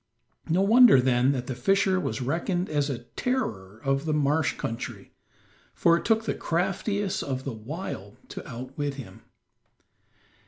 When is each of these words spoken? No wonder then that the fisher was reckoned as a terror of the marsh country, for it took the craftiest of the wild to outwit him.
No 0.49 0.63
wonder 0.63 0.99
then 0.99 1.31
that 1.33 1.45
the 1.45 1.53
fisher 1.53 1.99
was 1.99 2.23
reckoned 2.23 2.69
as 2.71 2.89
a 2.89 3.03
terror 3.15 3.79
of 3.83 4.05
the 4.05 4.15
marsh 4.15 4.53
country, 4.57 5.13
for 5.75 5.95
it 5.95 6.05
took 6.05 6.25
the 6.25 6.33
craftiest 6.33 7.21
of 7.21 7.43
the 7.43 7.53
wild 7.53 8.17
to 8.29 8.47
outwit 8.49 8.95
him. 8.95 9.21